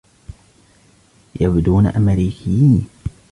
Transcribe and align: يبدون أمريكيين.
يبدون 1.41 1.87
أمريكيين. 1.87 2.87